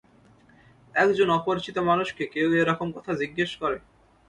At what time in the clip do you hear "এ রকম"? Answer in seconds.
2.53-2.87